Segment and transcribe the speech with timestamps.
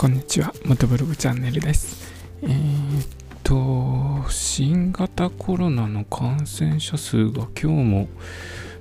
[0.00, 2.12] こんにちは、元ブログチャンネルです。
[2.42, 3.06] えー、っ
[3.42, 8.08] と、新型コロナの感染者数が今日も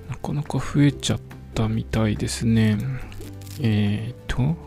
[0.07, 1.20] なかなか増えちゃっ
[1.55, 2.77] たみたいですね。
[3.59, 4.57] えー、っと、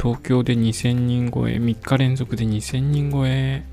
[0.00, 3.64] 東京で2000人超え、3日連続で2000人超え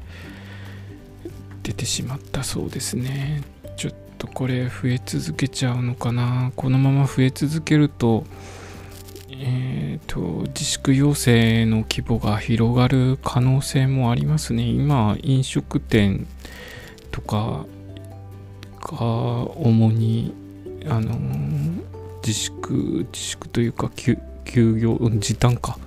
[1.61, 3.43] 出てしまったそうですね。
[3.77, 6.51] ちょっとこれ増え続けちゃうのかな。
[6.55, 8.25] このまま増え続けると、
[10.07, 14.63] と、自粛要請の規模が広がる可能性もありますね。
[14.63, 16.27] 今、飲食店
[17.11, 17.65] とか
[18.81, 19.01] が
[19.57, 20.33] 主に、
[20.87, 21.15] あの
[22.25, 25.77] 自粛、自粛というか休、休業、時短か。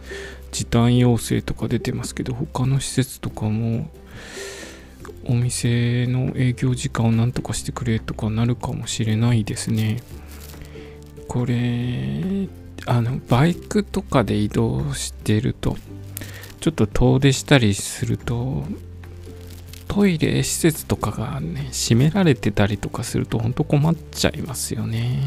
[0.52, 3.90] 時短要請とか出てますけど、他の施設とかも、
[5.26, 10.00] お店の営業時間をなんとかしてくれとかなるかもしれないですね。
[11.28, 12.48] これ、
[12.86, 15.76] あのバイクとかで移動してると
[16.60, 18.64] ちょっと遠出したりすると
[19.88, 25.20] トイレ施設とかがね閉められてたりとかすると本当困っちゃいますよね。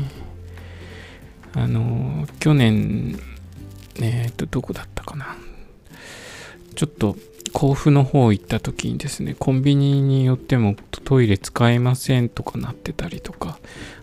[1.54, 3.20] あの去年
[4.02, 5.36] えっ、とどこだったかな。
[6.76, 7.16] ちょっと
[7.58, 13.58] 甲府の方行った時にですねコンビニによってもトイレ使えませんとかなってたりとか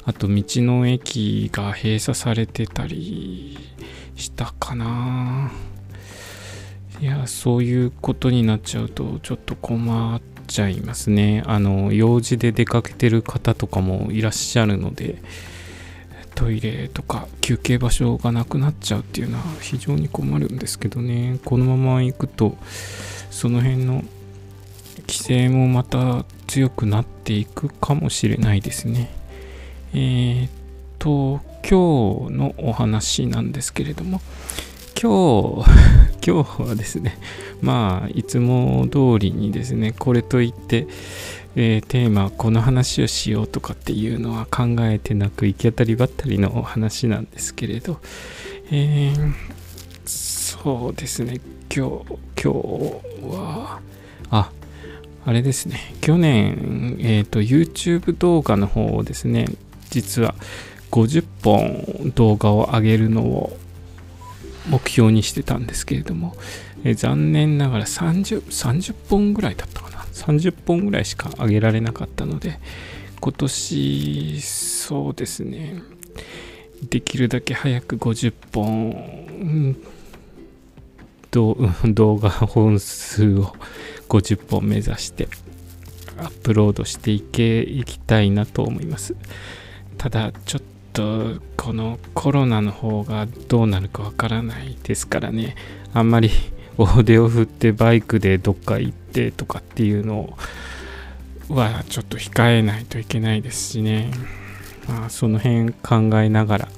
[0.04, 3.56] あと道の駅が閉鎖されてたり
[4.16, 5.52] したかな。
[7.00, 11.44] いやそういうことになっちゃうとちょっと困っちゃいますね。
[11.46, 15.22] あの用事で出かけてる方とかもいらっしゃるので
[16.34, 22.56] トイレとか休憩場所がなくなっちゃうっていうのは非常に困るんですけどねこのまま行くと
[23.30, 24.02] その辺の
[25.06, 29.10] 規制もまた強くなっていくかもしれないですね。
[29.92, 30.50] えー、っ
[30.98, 34.20] と、今日のお話なんですけれども、
[35.00, 35.70] 今日、
[36.26, 37.18] 今日はですね、
[37.60, 40.86] まあ、いつも通りにですね、これといって、
[41.56, 48.00] えー、テーマ、この話をしようとかっていうのは考えてなく、行き当たりばったりの話なんですけれど、
[48.70, 49.32] えー、
[50.04, 51.40] そうですね、
[51.74, 52.58] 今日、今日
[53.36, 53.80] は、
[54.30, 54.50] あ、
[55.26, 59.46] あれですね、去年、えっ、ー、と、YouTube 動画の方をですね、
[59.90, 60.34] 実は
[60.90, 63.56] 50本動画を上げるのを
[64.68, 66.36] 目標にしてたんですけれども、
[66.84, 69.93] えー、残念ながら30、30本ぐらいだったかな。
[70.14, 72.58] 30本ぐらいしか上げられなかったので、
[73.20, 75.82] 今年、そうですね、
[76.88, 79.76] できるだけ早く50本、
[81.30, 83.56] 動画本数を
[84.08, 85.28] 50本目指して
[86.16, 89.16] アップロードしていけいきたいなと思います。
[89.98, 95.56] ただちょっとこのコロナの方がどうなるかわからないですからね。
[95.92, 96.30] あんまり
[96.78, 100.36] 大手を振ってバイクでどっか行ってとかっていうの
[101.48, 104.10] はちょっと控えないといけないですしね。
[104.88, 106.68] まあその辺考えながら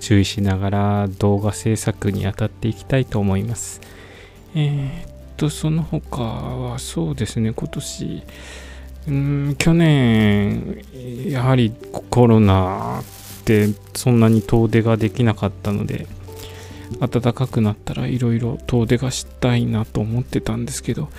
[0.00, 3.80] 注意しながら動画制作に当たっていきたいと思います。
[4.54, 8.22] えー、っと、その他はそうですね、今年、
[9.08, 10.84] うん去年、
[11.26, 11.72] やはり
[12.10, 13.04] コロナっ
[13.44, 16.06] てそんなに遠出ができなかったので、
[17.00, 21.10] 暖かくなったらいろいろ遠出がしたいなと思ってたんですけど、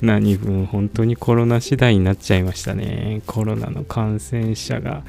[0.00, 3.22] 何分本当にコロナ次第になっちゃいましたね。
[3.26, 5.02] コロナの感染者が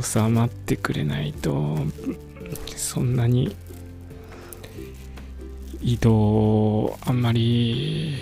[0.00, 1.78] 収まってくれないと、
[2.76, 3.56] そんなに
[5.82, 8.18] 移動あんまり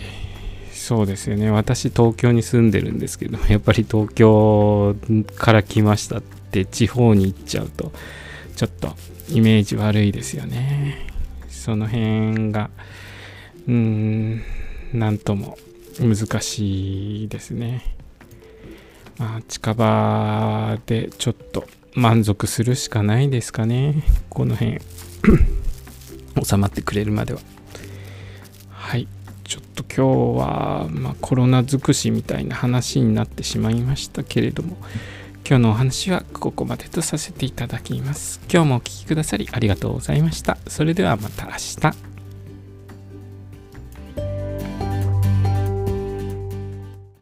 [0.72, 1.50] そうですよね。
[1.50, 4.96] 私東京に住んでるんですけどやっぱり東京
[5.36, 7.92] から来ましたって地方に行っちゃうと。
[8.58, 8.92] ちょっと
[9.28, 11.06] イメージ悪いですよね。
[11.48, 12.70] その辺が
[13.68, 14.42] うーん
[14.92, 15.56] なんとも
[16.00, 17.84] 難しいですね。
[19.16, 24.02] まあ近場でちょっと満足するしかないですかね。
[24.28, 24.78] この辺。
[26.44, 27.40] 収まってくれるまでは。
[28.70, 29.06] はい。
[29.44, 34.76] ちょっと今日は、まあ、コロナ尽くしみたいな話になってしまいましたけれども
[35.48, 38.38] 今日のお話はここまでとさせていただきます。
[38.52, 40.58] 今日もお聴きくださりありがとうございました。
[40.66, 42.17] それではまた明日。